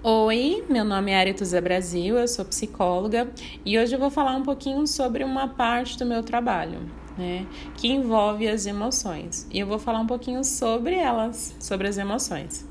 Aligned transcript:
Oi, 0.00 0.64
meu 0.70 0.84
nome 0.84 1.10
é 1.10 1.18
Arituza 1.18 1.60
Brasil, 1.60 2.16
eu 2.16 2.28
sou 2.28 2.44
psicóloga 2.44 3.28
e 3.66 3.76
hoje 3.76 3.96
eu 3.96 3.98
vou 3.98 4.10
falar 4.10 4.36
um 4.36 4.44
pouquinho 4.44 4.86
sobre 4.86 5.24
uma 5.24 5.48
parte 5.48 5.98
do 5.98 6.06
meu 6.06 6.22
trabalho, 6.22 6.78
né, 7.18 7.44
que 7.76 7.88
envolve 7.88 8.46
as 8.46 8.64
emoções. 8.64 9.44
E 9.50 9.58
eu 9.58 9.66
vou 9.66 9.76
falar 9.76 9.98
um 9.98 10.06
pouquinho 10.06 10.44
sobre 10.44 10.94
elas, 10.94 11.52
sobre 11.58 11.88
as 11.88 11.98
emoções. 11.98 12.64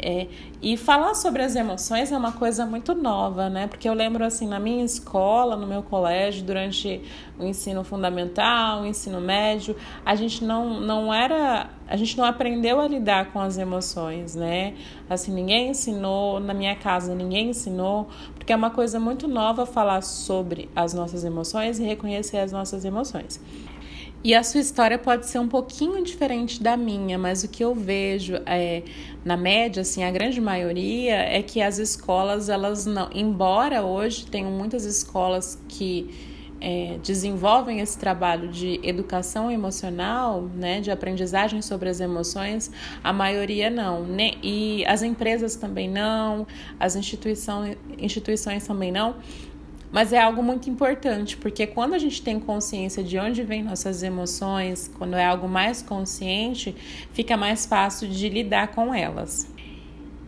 É, 0.00 0.28
e 0.62 0.76
falar 0.76 1.14
sobre 1.14 1.42
as 1.42 1.56
emoções 1.56 2.12
é 2.12 2.16
uma 2.16 2.30
coisa 2.30 2.64
muito 2.64 2.94
nova, 2.94 3.50
né? 3.50 3.66
Porque 3.66 3.88
eu 3.88 3.94
lembro 3.94 4.24
assim, 4.24 4.46
na 4.46 4.60
minha 4.60 4.84
escola, 4.84 5.56
no 5.56 5.66
meu 5.66 5.82
colégio, 5.82 6.44
durante 6.44 7.02
o 7.38 7.44
ensino 7.44 7.82
fundamental, 7.82 8.82
o 8.82 8.86
ensino 8.86 9.20
médio, 9.20 9.74
a 10.04 10.14
gente 10.14 10.44
não, 10.44 10.80
não 10.80 11.12
era. 11.12 11.70
A 11.88 11.96
gente 11.96 12.16
não 12.16 12.24
aprendeu 12.24 12.80
a 12.80 12.86
lidar 12.86 13.32
com 13.32 13.40
as 13.40 13.58
emoções, 13.58 14.36
né? 14.36 14.74
Assim, 15.10 15.32
ninguém 15.32 15.70
ensinou, 15.70 16.38
na 16.38 16.54
minha 16.54 16.76
casa 16.76 17.14
ninguém 17.14 17.50
ensinou, 17.50 18.08
porque 18.34 18.52
é 18.52 18.56
uma 18.56 18.70
coisa 18.70 19.00
muito 19.00 19.26
nova 19.26 19.66
falar 19.66 20.02
sobre 20.02 20.68
as 20.76 20.94
nossas 20.94 21.24
emoções 21.24 21.78
e 21.78 21.84
reconhecer 21.84 22.38
as 22.38 22.52
nossas 22.52 22.84
emoções. 22.84 23.40
E 24.22 24.34
a 24.34 24.42
sua 24.42 24.60
história 24.60 24.98
pode 24.98 25.26
ser 25.26 25.38
um 25.38 25.46
pouquinho 25.46 26.02
diferente 26.02 26.60
da 26.60 26.76
minha, 26.76 27.16
mas 27.16 27.44
o 27.44 27.48
que 27.48 27.62
eu 27.62 27.72
vejo 27.72 28.34
é, 28.46 28.82
na 29.24 29.36
média, 29.36 29.82
assim, 29.82 30.02
a 30.02 30.10
grande 30.10 30.40
maioria 30.40 31.14
é 31.14 31.40
que 31.40 31.62
as 31.62 31.78
escolas, 31.78 32.48
elas 32.48 32.84
não, 32.84 33.08
embora 33.14 33.82
hoje 33.82 34.26
tenham 34.26 34.50
muitas 34.50 34.84
escolas 34.84 35.56
que 35.68 36.10
é, 36.60 36.98
desenvolvem 37.02 37.80
esse 37.80 37.96
trabalho 37.96 38.48
de 38.48 38.80
educação 38.82 39.50
emocional, 39.50 40.42
né, 40.54 40.80
de 40.80 40.90
aprendizagem 40.90 41.62
sobre 41.62 41.88
as 41.88 42.00
emoções, 42.00 42.70
a 43.02 43.12
maioria 43.12 43.70
não. 43.70 44.02
Né? 44.02 44.32
E 44.42 44.84
as 44.86 45.02
empresas 45.02 45.54
também 45.56 45.88
não, 45.88 46.46
as 46.78 46.96
instituições, 46.96 47.76
instituições 47.98 48.66
também 48.66 48.90
não. 48.90 49.16
Mas 49.90 50.12
é 50.12 50.20
algo 50.20 50.42
muito 50.42 50.68
importante, 50.68 51.36
porque 51.36 51.66
quando 51.66 51.94
a 51.94 51.98
gente 51.98 52.20
tem 52.22 52.38
consciência 52.38 53.02
de 53.02 53.18
onde 53.18 53.42
vêm 53.42 53.62
nossas 53.62 54.02
emoções, 54.02 54.90
quando 54.98 55.16
é 55.16 55.24
algo 55.24 55.48
mais 55.48 55.80
consciente, 55.80 56.76
fica 57.12 57.36
mais 57.36 57.64
fácil 57.64 58.06
de 58.06 58.28
lidar 58.28 58.68
com 58.68 58.94
elas. 58.94 59.50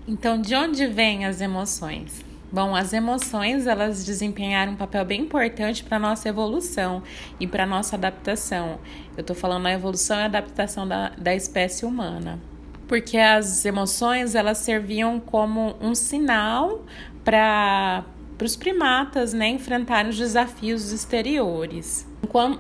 Então, 0.09 0.41
de 0.41 0.55
onde 0.55 0.87
vêm 0.87 1.27
as 1.27 1.41
emoções? 1.41 2.25
Bom, 2.53 2.75
as 2.75 2.93
emoções 2.93 3.67
elas 3.67 4.05
desempenharam 4.05 4.73
um 4.73 4.77
papel 4.77 5.05
bem 5.05 5.21
importante 5.21 5.85
para 5.85 5.99
a 5.99 6.01
nossa 6.01 6.29
evolução 6.29 7.01
e 7.39 7.47
para 7.47 7.63
a 7.63 7.67
nossa 7.67 7.95
adaptação. 7.95 8.81
Eu 9.17 9.21
estou 9.21 9.37
falando 9.37 9.65
da 9.65 9.73
evolução 9.73 10.19
e 10.19 10.25
adaptação 10.25 10.89
da, 10.89 11.11
da 11.11 11.33
espécie 11.33 11.87
humana. 11.87 12.41
Porque 12.89 13.19
as 13.19 13.65
emoções 13.65 14.35
elas 14.35 14.59
serviam 14.59 15.21
como 15.21 15.77
um 15.81 15.95
sinal 15.95 16.85
para 17.23 18.05
para 18.41 18.47
os 18.47 18.57
primatas 18.57 19.35
né, 19.35 19.51
enfrentarem 19.51 20.11
os 20.11 20.17
desafios 20.17 20.93
exteriores. 20.93 22.09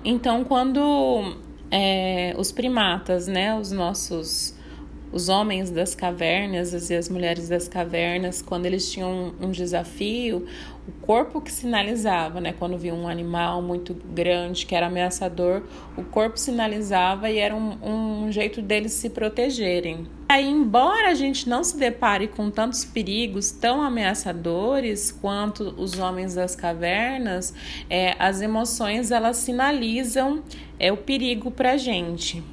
Então, 0.04 0.44
quando 0.44 1.38
é, 1.70 2.34
os 2.36 2.52
primatas, 2.52 3.26
né, 3.26 3.58
os 3.58 3.72
nossos 3.72 4.54
os 5.12 5.28
homens 5.28 5.70
das 5.70 5.94
cavernas 5.94 6.90
e 6.90 6.94
as 6.94 7.08
mulheres 7.08 7.48
das 7.48 7.66
cavernas, 7.66 8.40
quando 8.40 8.66
eles 8.66 8.90
tinham 8.90 9.34
um, 9.40 9.50
desafio, 9.50 10.46
o 10.86 10.92
corpo 11.04 11.40
que 11.40 11.52
sinalizava, 11.52 12.40
né? 12.40 12.52
Quando 12.52 12.78
via 12.78 12.94
um 12.94 13.08
animal 13.08 13.60
muito 13.60 13.94
grande 13.94 14.64
que 14.66 14.74
era 14.74 14.86
ameaçador, 14.86 15.62
o 15.96 16.04
corpo 16.04 16.38
sinalizava 16.38 17.30
e 17.30 17.38
era 17.38 17.54
um, 17.54 18.24
um 18.26 18.32
jeito 18.32 18.62
deles 18.62 18.92
se 18.92 19.10
protegerem. 19.10 20.06
Aí, 20.28 20.48
embora 20.48 21.10
a 21.10 21.14
gente 21.14 21.48
não 21.48 21.64
se 21.64 21.76
depare 21.76 22.28
com 22.28 22.50
tantos 22.50 22.84
perigos 22.84 23.50
tão 23.50 23.82
ameaçadores 23.82 25.10
quanto 25.10 25.74
os 25.76 25.98
homens 25.98 26.34
das 26.34 26.54
cavernas, 26.54 27.52
é, 27.88 28.14
as 28.16 28.40
emoções 28.40 29.10
elas 29.10 29.38
sinalizam 29.38 30.42
é, 30.78 30.92
o 30.92 30.96
perigo 30.96 31.50
para 31.50 31.72
a 31.72 31.76
gente. 31.76 32.44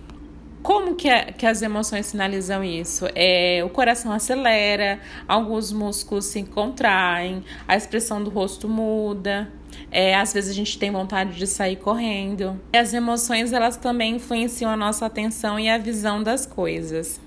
Como 0.62 0.96
que, 0.96 1.08
é, 1.08 1.32
que 1.32 1.46
as 1.46 1.62
emoções 1.62 2.08
sinalizam 2.08 2.64
isso? 2.64 3.06
É, 3.16 3.62
o 3.64 3.70
coração 3.70 4.12
acelera, 4.12 5.00
alguns 5.28 5.72
músculos 5.72 6.26
se 6.26 6.44
contraem, 6.44 7.44
a 7.68 7.76
expressão 7.76 8.24
do 8.24 8.30
rosto 8.30 8.68
muda. 8.68 9.52
É, 9.92 10.16
às 10.16 10.34
vezes 10.34 10.50
a 10.50 10.54
gente 10.54 10.78
tem 10.78 10.92
vontade 10.92 11.36
de 11.36 11.48
sair 11.48 11.78
correndo. 11.78 12.60
E 12.74 12.78
as 12.78 12.94
emoções 12.94 13.54
elas 13.54 13.78
também 13.78 14.16
influenciam 14.16 14.70
a 14.70 14.76
nossa 14.76 15.06
atenção 15.06 15.60
e 15.60 15.70
a 15.70 15.78
visão 15.78 16.22
das 16.22 16.46
coisas. 16.46 17.22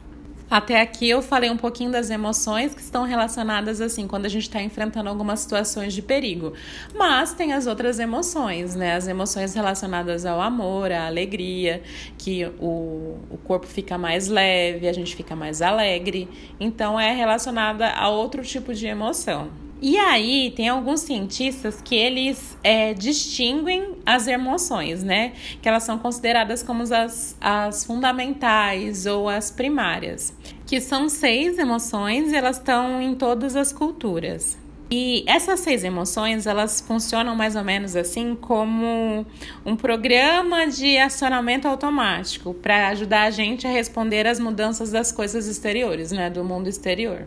Até 0.51 0.81
aqui 0.81 1.09
eu 1.09 1.23
falei 1.23 1.49
um 1.49 1.57
pouquinho 1.57 1.93
das 1.93 2.11
emoções 2.11 2.75
que 2.75 2.81
estão 2.81 3.05
relacionadas 3.05 3.81
assim, 3.81 4.09
quando 4.09 4.27
a 4.27 4.29
gente 4.29 4.43
está 4.43 4.61
enfrentando 4.61 5.09
algumas 5.09 5.39
situações 5.41 5.95
de 5.95 6.03
perigo. 6.03 6.53
Mas 6.93 7.33
tem 7.33 7.53
as 7.53 7.69
outras 7.69 8.01
emoções, 8.01 8.75
né? 8.75 8.97
As 8.97 9.07
emoções 9.07 9.55
relacionadas 9.55 10.27
ao 10.27 10.41
amor, 10.41 10.91
à 10.91 11.07
alegria, 11.07 11.83
que 12.19 12.45
o, 12.59 13.17
o 13.31 13.39
corpo 13.45 13.67
fica 13.67 13.97
mais 13.97 14.27
leve, 14.27 14.89
a 14.89 14.93
gente 14.93 15.15
fica 15.15 15.37
mais 15.37 15.63
alegre. 15.63 16.29
Então 16.59 16.99
é 16.99 17.13
relacionada 17.15 17.89
a 17.89 18.09
outro 18.09 18.43
tipo 18.43 18.75
de 18.75 18.87
emoção. 18.87 19.70
E 19.83 19.97
aí 19.97 20.53
tem 20.55 20.69
alguns 20.69 21.01
cientistas 21.01 21.81
que 21.81 21.95
eles 21.95 22.57
é, 22.63 22.93
distinguem 22.93 23.97
as 24.05 24.27
emoções, 24.27 25.03
né? 25.03 25.33
Que 25.63 25.69
elas 25.69 25.85
são 25.85 25.99
consideradas 25.99 26.63
como 26.63 26.83
as, 26.83 27.35
as 27.41 27.85
fundamentais 27.87 29.07
ou 29.07 29.27
as 29.27 29.51
primárias. 29.51 30.35
Que 30.67 30.83
são 30.83 31.09
seis 31.09 31.59
emoções 31.59 32.31
e 32.31 32.37
elas 32.37 32.59
estão 32.59 33.01
em 33.01 33.15
todas 33.15 33.57
as 33.57 33.73
culturas. 33.73 34.59
E 34.91 35.25
essas 35.27 35.61
seis 35.61 35.85
emoções, 35.85 36.47
elas 36.47 36.81
funcionam 36.81 37.35
mais 37.35 37.55
ou 37.55 37.63
menos 37.63 37.95
assim 37.95 38.35
como 38.35 39.25
um 39.65 39.77
programa 39.77 40.67
de 40.67 40.99
acionamento 40.99 41.69
automático 41.69 42.53
para 42.53 42.89
ajudar 42.89 43.23
a 43.23 43.31
gente 43.31 43.67
a 43.69 43.71
responder 43.71 44.27
às 44.27 44.41
mudanças 44.41 44.91
das 44.91 45.13
coisas 45.13 45.47
exteriores, 45.47 46.11
né, 46.11 46.29
do 46.29 46.45
mundo 46.45 46.69
exterior. 46.69 47.27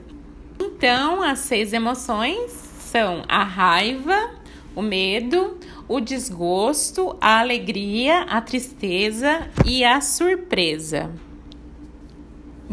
Então, 0.75 1.21
as 1.21 1.39
seis 1.39 1.71
emoções 1.71 2.51
são 2.51 3.23
a 3.27 3.43
raiva, 3.43 4.31
o 4.75 4.81
medo, 4.81 5.57
o 5.87 5.99
desgosto, 5.99 7.15
a 7.21 7.39
alegria, 7.39 8.23
a 8.23 8.41
tristeza 8.41 9.47
e 9.65 9.85
a 9.85 10.01
surpresa. 10.01 11.11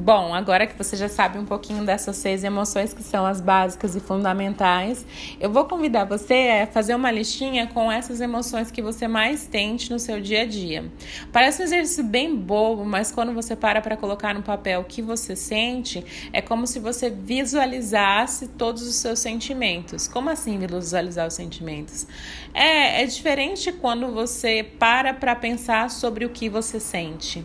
Bom, 0.03 0.33
agora 0.35 0.67
que 0.67 0.79
você 0.79 0.97
já 0.97 1.11
sabe 1.11 1.39
um 1.39 1.45
pouquinho 1.45 1.85
dessas 1.85 2.17
seis 2.17 2.43
emoções 2.43 2.95
que 2.95 3.03
são 3.03 3.27
as 3.27 3.39
básicas 3.39 3.95
e 3.95 4.01
fundamentais, 4.01 5.05
eu 5.39 5.51
vou 5.51 5.67
convidar 5.67 6.07
você 6.07 6.63
a 6.63 6.67
fazer 6.67 6.95
uma 6.95 7.11
listinha 7.11 7.67
com 7.67 7.93
essas 7.93 8.19
emoções 8.23 8.71
que 8.71 8.81
você 8.81 9.07
mais 9.07 9.47
tente 9.47 9.91
no 9.91 9.99
seu 9.99 10.19
dia 10.19 10.41
a 10.41 10.47
dia. 10.47 10.91
Parece 11.31 11.61
um 11.61 11.67
exercício 11.67 12.03
bem 12.03 12.35
bobo, 12.35 12.83
mas 12.83 13.13
quando 13.13 13.35
você 13.35 13.55
para 13.55 13.83
para 13.83 13.95
colocar 13.95 14.33
no 14.33 14.43
papel 14.43 14.81
o 14.81 14.85
que 14.85 15.03
você 15.03 15.37
sente, 15.37 16.03
é 16.33 16.41
como 16.41 16.67
se 16.67 16.79
você 16.79 17.11
visualizasse 17.11 18.49
todos 18.49 18.89
os 18.89 18.95
seus 18.95 19.19
sentimentos. 19.19 20.09
Como 20.09 20.31
assim 20.31 20.59
visualizar 20.59 21.29
os 21.29 21.35
sentimentos? 21.35 22.07
É, 22.55 23.03
é 23.03 23.05
diferente 23.05 23.71
quando 23.71 24.11
você 24.15 24.67
para 24.79 25.13
para 25.13 25.37
pensar 25.37 25.91
sobre 25.91 26.25
o 26.25 26.31
que 26.31 26.49
você 26.49 26.81
sente. 26.81 27.45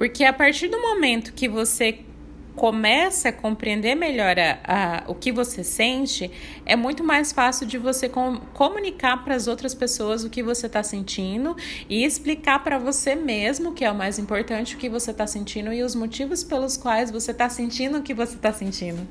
Porque 0.00 0.24
a 0.24 0.32
partir 0.32 0.68
do 0.68 0.80
momento 0.80 1.34
que 1.34 1.46
você 1.46 1.98
começa 2.56 3.28
a 3.28 3.32
compreender 3.32 3.94
melhor 3.94 4.34
a, 4.38 4.58
a, 4.64 5.04
o 5.06 5.14
que 5.14 5.30
você 5.30 5.62
sente, 5.62 6.30
é 6.64 6.74
muito 6.74 7.04
mais 7.04 7.32
fácil 7.32 7.66
de 7.66 7.76
você 7.76 8.08
com, 8.08 8.38
comunicar 8.54 9.22
para 9.22 9.34
as 9.34 9.46
outras 9.46 9.74
pessoas 9.74 10.24
o 10.24 10.30
que 10.30 10.42
você 10.42 10.68
está 10.68 10.82
sentindo 10.82 11.54
e 11.86 12.02
explicar 12.02 12.64
para 12.64 12.78
você 12.78 13.14
mesmo, 13.14 13.74
que 13.74 13.84
é 13.84 13.92
o 13.92 13.94
mais 13.94 14.18
importante, 14.18 14.74
o 14.74 14.78
que 14.78 14.88
você 14.88 15.10
está 15.10 15.26
sentindo 15.26 15.70
e 15.70 15.82
os 15.82 15.94
motivos 15.94 16.42
pelos 16.42 16.78
quais 16.78 17.10
você 17.10 17.32
está 17.32 17.50
sentindo 17.50 17.98
o 17.98 18.02
que 18.02 18.14
você 18.14 18.36
está 18.36 18.54
sentindo. 18.54 19.06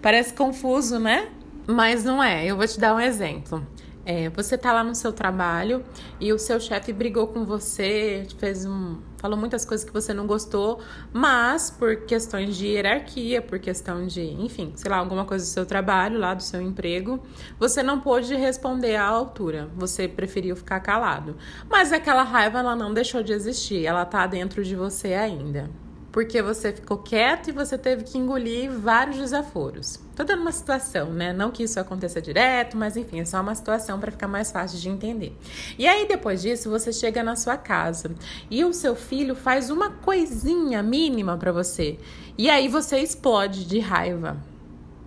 Parece 0.00 0.32
confuso, 0.32 0.98
né? 0.98 1.28
Mas 1.66 2.02
não 2.02 2.24
é. 2.24 2.46
Eu 2.46 2.56
vou 2.56 2.66
te 2.66 2.80
dar 2.80 2.94
um 2.94 3.00
exemplo. 3.00 3.66
É, 4.06 4.30
você 4.30 4.56
tá 4.56 4.72
lá 4.72 4.82
no 4.82 4.94
seu 4.94 5.12
trabalho 5.12 5.84
e 6.18 6.32
o 6.32 6.38
seu 6.38 6.58
chefe 6.58 6.94
brigou 6.94 7.26
com 7.26 7.44
você, 7.44 8.26
fez 8.38 8.64
um, 8.64 8.96
falou 9.20 9.38
muitas 9.38 9.66
coisas 9.66 9.86
que 9.86 9.92
você 9.92 10.14
não 10.14 10.26
gostou, 10.26 10.80
mas 11.12 11.70
por 11.70 12.04
questões 12.06 12.56
de 12.56 12.68
hierarquia, 12.68 13.42
por 13.42 13.58
questão 13.58 14.06
de, 14.06 14.22
enfim, 14.22 14.72
sei 14.74 14.90
lá, 14.90 14.96
alguma 14.96 15.26
coisa 15.26 15.44
do 15.44 15.48
seu 15.48 15.66
trabalho, 15.66 16.18
lá 16.18 16.32
do 16.32 16.42
seu 16.42 16.60
emprego, 16.62 17.22
você 17.58 17.82
não 17.82 18.00
pôde 18.00 18.34
responder 18.34 18.96
à 18.96 19.06
altura. 19.06 19.68
Você 19.76 20.08
preferiu 20.08 20.56
ficar 20.56 20.80
calado. 20.80 21.36
Mas 21.68 21.92
aquela 21.92 22.22
raiva 22.22 22.60
ela 22.60 22.74
não 22.74 22.94
deixou 22.94 23.22
de 23.22 23.32
existir, 23.32 23.84
ela 23.84 24.06
tá 24.06 24.26
dentro 24.26 24.64
de 24.64 24.74
você 24.74 25.12
ainda 25.12 25.70
porque 26.12 26.42
você 26.42 26.72
ficou 26.72 26.98
quieto 26.98 27.48
e 27.48 27.52
você 27.52 27.78
teve 27.78 28.04
que 28.04 28.18
engolir 28.18 28.70
vários 28.70 29.16
desaforos. 29.16 30.00
Tô 30.16 30.24
dando 30.24 30.40
uma 30.40 30.52
situação, 30.52 31.12
né? 31.12 31.32
Não 31.32 31.50
que 31.50 31.62
isso 31.62 31.78
aconteça 31.78 32.20
direto, 32.20 32.76
mas 32.76 32.96
enfim, 32.96 33.20
é 33.20 33.24
só 33.24 33.40
uma 33.40 33.54
situação 33.54 33.98
para 34.00 34.10
ficar 34.10 34.28
mais 34.28 34.50
fácil 34.50 34.78
de 34.78 34.88
entender. 34.88 35.36
E 35.78 35.86
aí 35.86 36.06
depois 36.06 36.42
disso, 36.42 36.68
você 36.68 36.92
chega 36.92 37.22
na 37.22 37.36
sua 37.36 37.56
casa 37.56 38.10
e 38.50 38.64
o 38.64 38.72
seu 38.72 38.96
filho 38.96 39.34
faz 39.34 39.70
uma 39.70 39.90
coisinha 39.90 40.82
mínima 40.82 41.36
para 41.36 41.52
você. 41.52 41.98
E 42.36 42.50
aí 42.50 42.68
você 42.68 42.98
explode 42.98 43.64
de 43.64 43.78
raiva. 43.78 44.36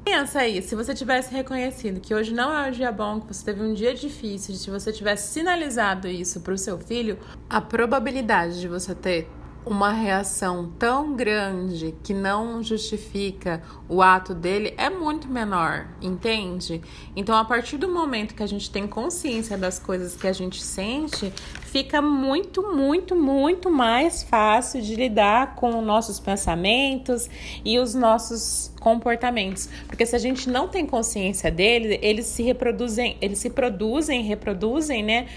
Pensa 0.04 0.40
aí, 0.40 0.62
se 0.62 0.76
você 0.76 0.94
tivesse 0.94 1.34
reconhecido 1.34 2.02
que 2.02 2.14
hoje 2.14 2.34
não 2.34 2.54
é 2.54 2.68
um 2.68 2.72
dia 2.72 2.92
bom, 2.92 3.22
que 3.22 3.34
você 3.34 3.46
teve 3.46 3.62
um 3.62 3.74
dia 3.74 3.94
difícil, 3.94 4.54
se 4.56 4.70
você 4.70 4.92
tivesse 4.92 5.32
sinalizado 5.32 6.10
isso 6.10 6.42
para 6.42 6.54
o 6.54 6.58
seu 6.58 6.78
filho, 6.78 7.18
a 7.50 7.62
probabilidade 7.62 8.60
de 8.60 8.68
você 8.68 8.94
ter 8.94 9.30
uma 9.66 9.92
reação 9.92 10.72
tão 10.78 11.16
grande 11.16 11.96
que 12.04 12.14
não 12.14 12.62
justifica 12.62 13.62
o 13.88 14.02
ato 14.02 14.34
dele 14.34 14.74
é 14.78 14.90
muito 14.90 15.28
menor, 15.28 15.88
entende? 16.02 16.82
Então, 17.16 17.36
a 17.36 17.46
partir 17.46 17.78
do 17.78 17.88
momento 17.88 18.36
que 18.36 18.44
a 18.44 18.48
gente 18.48 18.70
tem 18.70 18.88
consciência 18.88 19.58
das 19.58 19.80
coisas 19.80 20.16
que 20.16 20.28
a 20.28 20.34
gente 20.34 20.62
sente, 20.62 21.32
fica 21.62 22.02
muito, 22.02 22.74
muito, 22.74 23.16
muito 23.16 23.70
mais 23.70 24.24
fácil 24.24 24.82
de 24.82 24.96
lidar 24.96 25.56
com 25.56 25.82
nossos 25.82 26.20
pensamentos 26.20 27.30
e 27.64 27.80
os 27.80 27.94
nossos 27.94 28.72
comportamentos. 28.80 29.70
Porque 29.88 30.06
se 30.06 30.16
a 30.16 30.20
gente 30.20 30.50
não 30.50 30.68
tem 30.68 30.86
consciência 30.86 31.50
dele, 31.50 32.00
eles 32.02 32.26
se 32.26 32.44
reproduzem, 32.44 33.18
eles 33.22 33.40
se 33.40 33.50
produzem, 33.50 34.24
reproduzem, 34.24 35.04
né, 35.04 35.28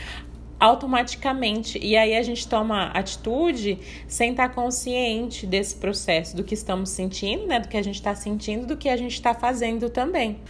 automaticamente. 0.59 1.79
E 1.79 1.97
aí 1.97 2.17
a 2.17 2.23
gente 2.23 2.47
toma 2.49 2.87
atitude 2.89 3.79
sem 4.09 4.31
estar 4.31 4.49
consciente 4.51 5.47
desse 5.47 5.77
processo, 5.77 6.37
do 6.37 6.43
que 6.43 6.55
estamos 6.55 6.91
sentindo, 6.91 7.47
né? 7.47 7.61
Do 7.61 7.69
que 7.69 7.77
a 7.77 7.83
gente 7.83 7.97
está 7.97 8.15
sentindo, 8.15 8.67
do 8.67 8.77
que 8.77 8.89
a 8.89 8.97
gente 8.97 9.13
está 9.13 9.35
fazendo 9.35 9.91
também. 9.91 10.41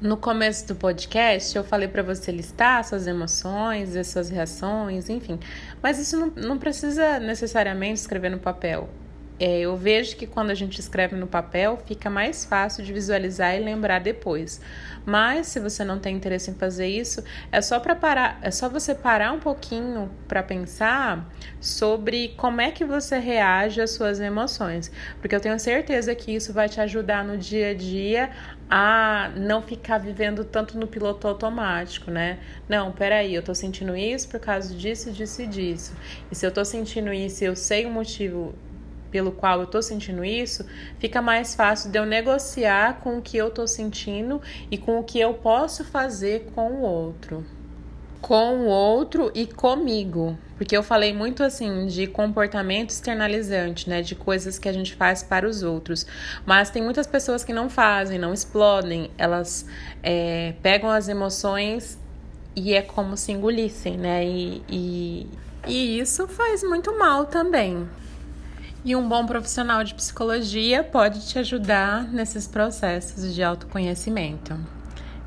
No 0.00 0.16
começo 0.16 0.66
do 0.68 0.74
podcast, 0.74 1.56
eu 1.56 1.64
falei 1.64 1.88
para 1.88 2.02
você 2.02 2.30
listar 2.30 2.84
suas 2.84 3.06
emoções, 3.06 3.96
as 3.96 4.08
suas 4.08 4.28
reações, 4.28 5.08
enfim. 5.08 5.38
Mas 5.82 5.98
isso 5.98 6.18
não, 6.18 6.32
não 6.36 6.58
precisa 6.58 7.18
necessariamente 7.20 8.00
escrever 8.00 8.30
no 8.30 8.38
papel. 8.38 8.88
É, 9.38 9.60
eu 9.60 9.76
vejo 9.76 10.16
que 10.16 10.28
quando 10.28 10.50
a 10.50 10.54
gente 10.54 10.78
escreve 10.78 11.16
no 11.16 11.26
papel 11.26 11.76
fica 11.84 12.08
mais 12.08 12.44
fácil 12.44 12.84
de 12.84 12.92
visualizar 12.92 13.56
e 13.56 13.58
lembrar 13.58 13.98
depois. 13.98 14.60
Mas 15.04 15.48
se 15.48 15.58
você 15.58 15.84
não 15.84 15.98
tem 15.98 16.16
interesse 16.16 16.50
em 16.50 16.54
fazer 16.54 16.86
isso, 16.86 17.22
é 17.50 17.60
só 17.60 17.80
para 17.80 17.96
parar, 17.96 18.38
é 18.42 18.50
só 18.50 18.68
você 18.68 18.94
parar 18.94 19.32
um 19.32 19.40
pouquinho 19.40 20.08
para 20.28 20.42
pensar 20.42 21.28
sobre 21.60 22.28
como 22.36 22.60
é 22.60 22.70
que 22.70 22.84
você 22.84 23.18
reage 23.18 23.80
às 23.80 23.90
suas 23.90 24.20
emoções, 24.20 24.90
porque 25.20 25.34
eu 25.34 25.40
tenho 25.40 25.58
certeza 25.58 26.14
que 26.14 26.32
isso 26.32 26.52
vai 26.52 26.68
te 26.68 26.80
ajudar 26.80 27.24
no 27.24 27.36
dia 27.36 27.70
a 27.70 27.74
dia 27.74 28.30
a 28.70 29.30
não 29.36 29.60
ficar 29.60 29.98
vivendo 29.98 30.44
tanto 30.44 30.78
no 30.78 30.86
piloto 30.86 31.26
automático, 31.28 32.10
né? 32.10 32.38
Não, 32.68 32.92
peraí, 32.92 33.34
eu 33.34 33.42
tô 33.42 33.54
sentindo 33.54 33.96
isso 33.96 34.28
por 34.28 34.40
causa 34.40 34.74
disso, 34.74 35.10
disso 35.10 35.42
e 35.42 35.46
disso. 35.46 35.92
E 36.30 36.34
se 36.34 36.46
eu 36.46 36.50
tô 36.50 36.64
sentindo 36.64 37.12
isso, 37.12 37.44
eu 37.44 37.54
sei 37.54 37.84
o 37.84 37.90
motivo 37.90 38.54
pelo 39.14 39.30
qual 39.30 39.60
eu 39.60 39.66
tô 39.68 39.80
sentindo 39.80 40.24
isso, 40.24 40.66
fica 40.98 41.22
mais 41.22 41.54
fácil 41.54 41.88
de 41.88 41.96
eu 41.96 42.04
negociar 42.04 42.98
com 42.98 43.18
o 43.18 43.22
que 43.22 43.36
eu 43.36 43.48
tô 43.48 43.64
sentindo 43.64 44.42
e 44.68 44.76
com 44.76 44.98
o 44.98 45.04
que 45.04 45.20
eu 45.20 45.34
posso 45.34 45.84
fazer 45.84 46.50
com 46.52 46.68
o 46.72 46.80
outro. 46.80 47.46
Com 48.20 48.62
o 48.62 48.64
outro 48.64 49.30
e 49.32 49.46
comigo. 49.46 50.36
Porque 50.56 50.76
eu 50.76 50.82
falei 50.82 51.14
muito 51.14 51.44
assim 51.44 51.86
de 51.86 52.08
comportamento 52.08 52.90
externalizante, 52.90 53.88
né? 53.88 54.02
De 54.02 54.16
coisas 54.16 54.58
que 54.58 54.68
a 54.68 54.72
gente 54.72 54.96
faz 54.96 55.22
para 55.22 55.46
os 55.48 55.62
outros. 55.62 56.04
Mas 56.44 56.68
tem 56.68 56.82
muitas 56.82 57.06
pessoas 57.06 57.44
que 57.44 57.52
não 57.52 57.70
fazem, 57.70 58.18
não 58.18 58.34
explodem. 58.34 59.12
Elas 59.16 59.64
é, 60.02 60.54
pegam 60.60 60.90
as 60.90 61.06
emoções 61.06 61.96
e 62.56 62.74
é 62.74 62.82
como 62.82 63.16
se 63.16 63.30
engolissem, 63.30 63.96
né? 63.96 64.26
E, 64.26 64.60
e, 64.68 65.26
e 65.68 66.00
isso 66.00 66.26
faz 66.26 66.64
muito 66.64 66.98
mal 66.98 67.26
também. 67.26 67.88
E 68.84 68.94
um 68.94 69.08
bom 69.08 69.24
profissional 69.24 69.82
de 69.82 69.94
psicologia 69.94 70.84
pode 70.84 71.26
te 71.26 71.38
ajudar 71.38 72.04
nesses 72.12 72.46
processos 72.46 73.34
de 73.34 73.42
autoconhecimento. 73.42 74.58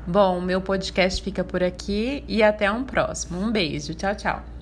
Bom, 0.06 0.40
meu 0.40 0.60
podcast 0.60 1.20
fica 1.20 1.42
por 1.42 1.62
aqui 1.62 2.24
e 2.28 2.42
até 2.42 2.70
um 2.70 2.84
próximo. 2.84 3.40
Um 3.40 3.50
beijo. 3.50 3.94
Tchau, 3.94 4.14
tchau. 4.14 4.57